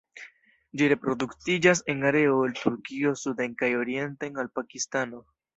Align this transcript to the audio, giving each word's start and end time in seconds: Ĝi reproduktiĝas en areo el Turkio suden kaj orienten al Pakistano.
Ĝi 0.79 0.87
reproduktiĝas 0.93 1.83
en 1.93 2.01
areo 2.11 2.41
el 2.47 2.57
Turkio 2.63 3.13
suden 3.27 3.55
kaj 3.63 3.73
orienten 3.85 4.45
al 4.47 4.55
Pakistano. 4.59 5.25